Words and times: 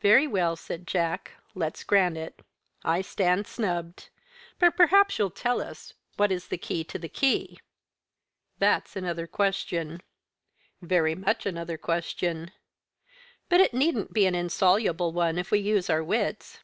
"Very 0.00 0.26
well," 0.26 0.56
said 0.56 0.84
Jack. 0.84 1.30
"Let's 1.54 1.84
grant 1.84 2.16
it. 2.16 2.42
I 2.82 3.02
stand 3.02 3.46
snubbed. 3.46 4.08
But 4.58 4.76
perhaps 4.76 5.16
you'll 5.16 5.30
tell 5.30 5.60
us 5.62 5.94
what 6.16 6.32
is 6.32 6.48
the 6.48 6.58
key 6.58 6.82
to 6.82 6.98
the 6.98 7.08
key?" 7.08 7.60
"That's 8.58 8.96
another 8.96 9.28
question." 9.28 10.02
"Very 10.82 11.14
much 11.14 11.46
another 11.46 11.78
question." 11.78 12.50
"But 13.48 13.60
it 13.60 13.72
needn't 13.72 14.12
be 14.12 14.26
an 14.26 14.34
insoluble 14.34 15.12
one, 15.12 15.38
if 15.38 15.52
we 15.52 15.60
use 15.60 15.88
our 15.88 16.02
wits. 16.02 16.58